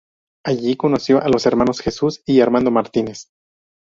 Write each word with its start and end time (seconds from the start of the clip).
Allí 0.43 0.75
conoció 0.77 1.21
a 1.21 1.29
los 1.29 1.45
hermanos 1.45 1.79
Jesús 1.79 2.23
y 2.25 2.41
Armando 2.41 2.71
Martínez. 2.71 3.27